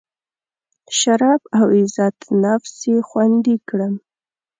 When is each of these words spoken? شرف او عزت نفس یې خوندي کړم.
شرف 0.99 1.41
او 1.57 1.65
عزت 1.77 2.17
نفس 2.43 2.73
یې 2.91 2.97
خوندي 3.07 3.55
کړم. 3.69 3.93